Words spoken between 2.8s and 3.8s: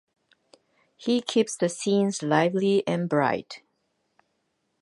and bright.